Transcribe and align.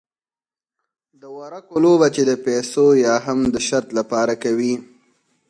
د 1.21 1.23
ورقو 1.37 1.75
لوبه 1.83 2.07
چې 2.15 2.21
د 2.29 2.31
پیسو 2.45 2.85
یا 3.05 3.15
هم 3.25 3.39
د 3.53 3.55
شرط 3.67 3.87
لپاره 3.99 4.33
کوي. 4.43 4.73